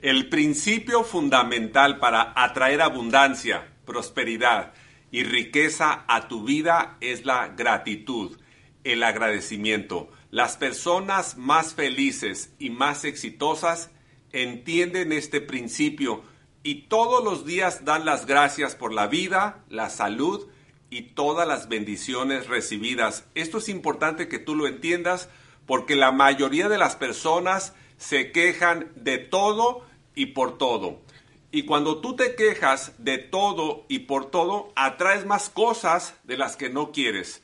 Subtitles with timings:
[0.00, 4.72] El principio fundamental para atraer abundancia, prosperidad
[5.10, 8.38] y riqueza a tu vida es la gratitud,
[8.84, 10.08] el agradecimiento.
[10.30, 13.90] Las personas más felices y más exitosas
[14.30, 16.22] entienden este principio
[16.62, 20.46] y todos los días dan las gracias por la vida, la salud
[20.90, 23.24] y todas las bendiciones recibidas.
[23.34, 25.28] Esto es importante que tú lo entiendas
[25.66, 29.87] porque la mayoría de las personas se quejan de todo
[30.18, 31.00] y por todo.
[31.52, 36.56] Y cuando tú te quejas de todo y por todo, atraes más cosas de las
[36.56, 37.42] que no quieres.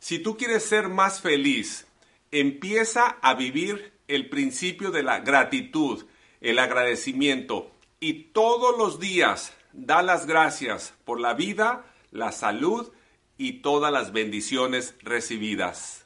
[0.00, 1.86] Si tú quieres ser más feliz,
[2.32, 6.04] empieza a vivir el principio de la gratitud,
[6.40, 12.90] el agradecimiento y todos los días da las gracias por la vida, la salud
[13.38, 16.02] y todas las bendiciones recibidas.